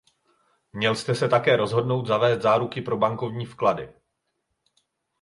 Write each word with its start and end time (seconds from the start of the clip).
Měl 0.73 0.95
jste 0.95 1.15
se 1.15 1.27
také 1.29 1.55
rozhodnout 1.55 2.05
zavést 2.05 2.41
záruky 2.41 2.81
pro 2.81 2.97
bankovní 2.97 3.45
vklady. 3.45 3.93